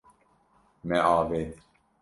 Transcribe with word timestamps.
Me 0.87 0.97
avêt. 1.15 1.47